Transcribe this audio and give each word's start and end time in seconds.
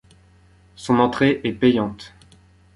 Son 0.75 0.97
entrée 0.97 1.41
est 1.43 1.53
payante. 1.53 2.15